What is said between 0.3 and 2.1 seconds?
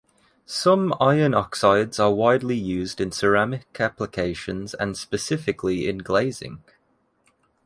Some iron oxides